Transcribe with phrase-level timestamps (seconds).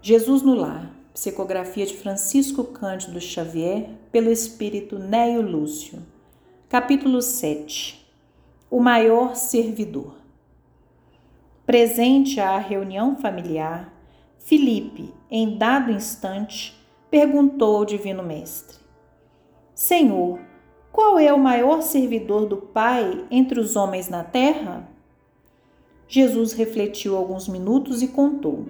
[0.00, 6.00] Jesus no Lar, psicografia de Francisco Cândido Xavier, pelo espírito Neio Lúcio.
[6.68, 8.08] Capítulo 7
[8.70, 10.14] O maior servidor.
[11.66, 13.92] Presente à reunião familiar,
[14.38, 16.78] Filipe, em dado instante,
[17.10, 18.78] perguntou ao Divino Mestre:
[19.74, 20.38] Senhor,
[20.92, 24.88] qual é o maior servidor do Pai entre os homens na terra?
[26.06, 28.68] Jesus refletiu alguns minutos e contou.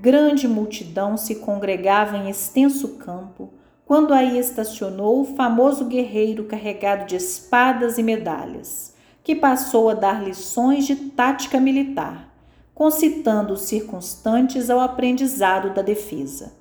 [0.00, 3.52] Grande multidão se congregava em extenso campo
[3.84, 8.94] quando aí estacionou o famoso guerreiro carregado de espadas e medalhas,
[9.24, 12.32] que passou a dar lições de tática militar,
[12.72, 16.52] concitando os circunstantes ao aprendizado da defesa.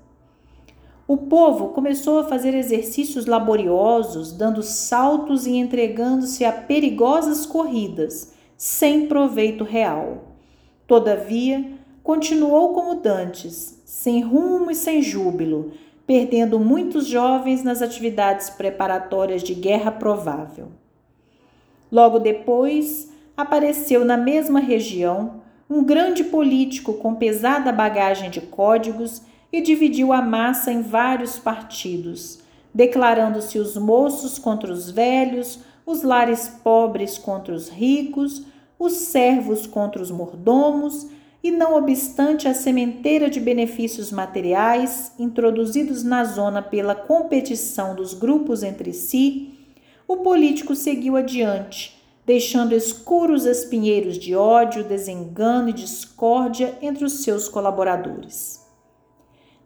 [1.08, 9.06] O povo começou a fazer exercícios laboriosos, dando saltos e entregando-se a perigosas corridas, sem
[9.06, 10.24] proveito real.
[10.88, 11.77] Todavia,
[12.08, 15.74] continuou como dantes, sem rumo e sem júbilo,
[16.06, 20.70] perdendo muitos jovens nas atividades preparatórias de guerra provável.
[21.92, 29.60] Logo depois, apareceu na mesma região um grande político com pesada bagagem de códigos e
[29.60, 32.40] dividiu a massa em vários partidos,
[32.74, 38.46] declarando-se os moços contra os velhos, os lares pobres contra os ricos,
[38.80, 46.24] os servos contra os mordomos, e não obstante a sementeira de benefícios materiais introduzidos na
[46.24, 49.54] zona pela competição dos grupos entre si,
[50.08, 57.48] o político seguiu adiante, deixando escuros espinheiros de ódio, desengano e discórdia entre os seus
[57.48, 58.66] colaboradores.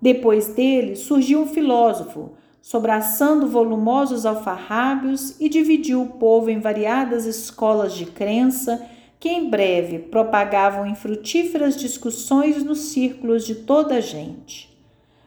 [0.02, 7.94] Depois dele surgiu um filósofo, sobraçando volumosos alfarrábios e dividiu o povo em variadas escolas
[7.94, 8.88] de crença
[9.22, 14.78] que em breve propagavam infrutíferas discussões nos círculos de toda a gente.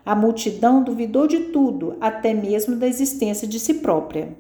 [0.04, 4.36] A multidão duvidou de tudo, até mesmo da existência de si própria.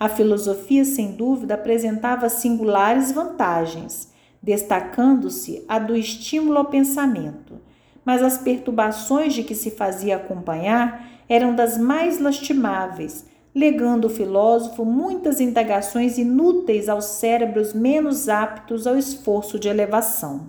[0.00, 4.12] A filosofia, sem dúvida, apresentava singulares vantagens,
[4.42, 7.64] destacando-se a do estímulo ao pensamento
[8.06, 14.84] mas as perturbações de que se fazia acompanhar eram das mais lastimáveis, legando o filósofo
[14.84, 20.48] muitas indagações inúteis aos cérebros menos aptos ao esforço de elevação.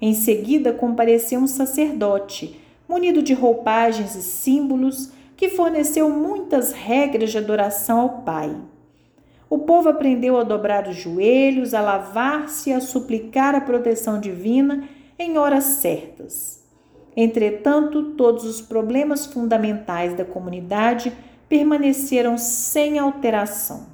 [0.00, 7.38] Em seguida compareceu um sacerdote, munido de roupagens e símbolos, que forneceu muitas regras de
[7.38, 8.54] adoração ao Pai.
[9.48, 15.38] O povo aprendeu a dobrar os joelhos, a lavar-se, a suplicar a proteção divina em
[15.38, 16.62] horas certas.
[17.16, 21.12] Entretanto, todos os problemas fundamentais da comunidade
[21.50, 23.88] permaneceram sem alteração.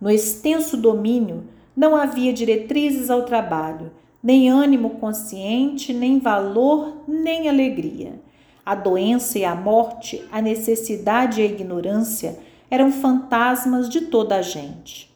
[0.00, 3.90] No extenso domínio, não havia diretrizes ao trabalho,
[4.22, 8.20] nem ânimo consciente, nem valor, nem alegria.
[8.64, 12.38] A doença e a morte, a necessidade e a ignorância
[12.70, 15.12] eram fantasmas de toda a gente.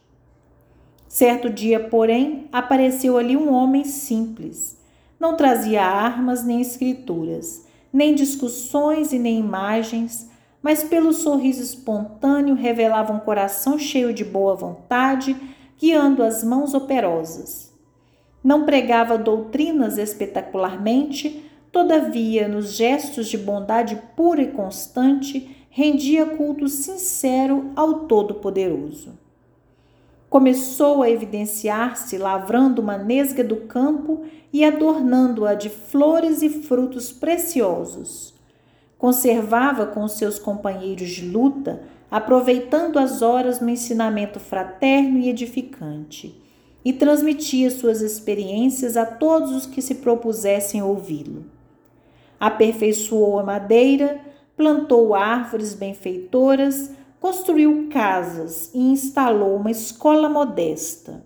[1.07, 4.77] Certo dia, porém, apareceu ali um homem simples.
[5.21, 10.28] Não trazia armas nem escrituras, nem discussões e nem imagens,
[10.63, 15.37] mas pelo sorriso espontâneo revelava um coração cheio de boa vontade,
[15.79, 17.73] guiando as mãos operosas.
[18.43, 27.71] Não pregava doutrinas espetacularmente, todavia, nos gestos de bondade pura e constante, rendia culto sincero
[27.77, 29.19] ao Todo-Poderoso
[30.29, 38.35] começou a evidenciar-se lavrando uma nesga do campo e adornando-a de flores e frutos preciosos.
[38.99, 46.35] Conservava com seus companheiros de luta, aproveitando as horas no ensinamento fraterno e edificante,
[46.85, 51.45] e transmitia suas experiências a todos os que se propusessem ouvi-lo.
[52.41, 54.21] Aperfeiçoou a madeira,
[54.57, 61.25] plantou árvores benfeitoras, construiu casas e instalou uma escola modesta.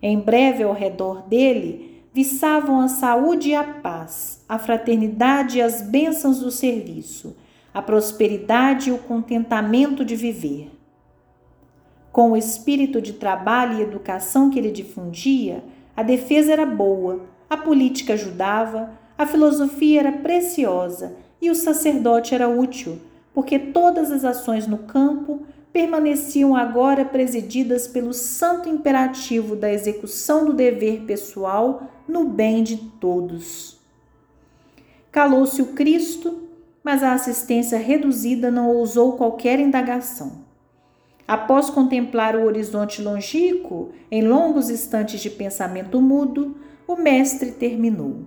[0.00, 5.80] Em breve, ao redor dele, viçavam a saúde e a paz, a fraternidade e as
[5.82, 7.36] bênçãos do serviço,
[7.72, 10.70] a prosperidade e o contentamento de viver.
[12.12, 15.64] Com o espírito de trabalho e educação que ele difundia,
[15.96, 22.48] a defesa era boa, a política ajudava, a filosofia era preciosa e o sacerdote era
[22.48, 23.00] útil
[23.34, 25.42] porque todas as ações no campo
[25.72, 33.80] permaneciam agora presididas pelo santo imperativo da execução do dever pessoal no bem de todos.
[35.10, 36.48] Calou-se o Cristo,
[36.84, 40.42] mas a assistência reduzida não ousou qualquer indagação.
[41.26, 48.24] Após contemplar o horizonte longínquo, em longos instantes de pensamento mudo, o mestre terminou.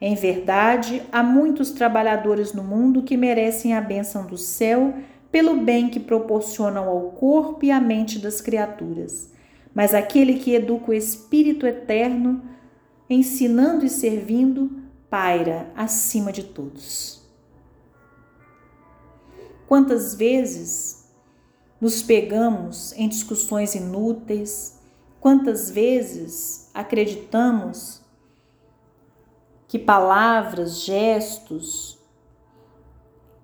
[0.00, 4.94] Em verdade, há muitos trabalhadores no mundo que merecem a bênção do céu
[5.30, 9.30] pelo bem que proporcionam ao corpo e à mente das criaturas.
[9.74, 12.42] Mas aquele que educa o Espírito eterno,
[13.08, 17.22] ensinando e servindo, paira acima de todos.
[19.66, 21.06] Quantas vezes
[21.80, 24.80] nos pegamos em discussões inúteis,
[25.20, 28.02] quantas vezes acreditamos
[29.68, 31.98] que palavras, gestos,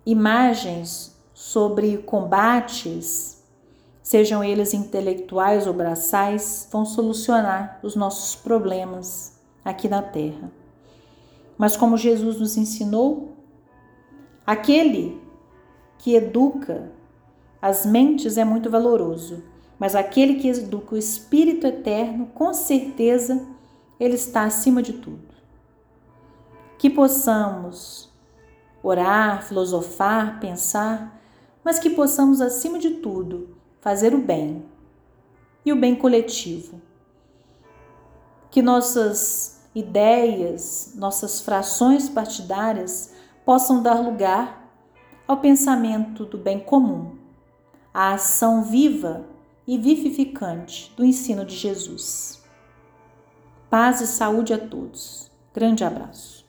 [0.06, 1.13] imagens
[1.44, 3.44] sobre combates,
[4.02, 10.50] sejam eles intelectuais ou braçais, vão solucionar os nossos problemas aqui na Terra.
[11.58, 13.36] Mas como Jesus nos ensinou,
[14.46, 15.20] aquele
[15.98, 16.90] que educa
[17.60, 19.44] as mentes é muito valoroso,
[19.78, 23.46] mas aquele que educa o espírito eterno, com certeza,
[24.00, 25.34] ele está acima de tudo
[26.78, 28.10] que possamos
[28.82, 31.20] orar, filosofar, pensar,
[31.64, 34.64] mas que possamos, acima de tudo, fazer o bem
[35.64, 36.80] e o bem coletivo.
[38.50, 43.14] Que nossas ideias, nossas frações partidárias
[43.44, 44.70] possam dar lugar
[45.26, 47.16] ao pensamento do bem comum,
[47.92, 49.24] à ação viva
[49.66, 52.42] e vivificante do ensino de Jesus.
[53.70, 55.30] Paz e saúde a todos.
[55.52, 56.43] Grande abraço.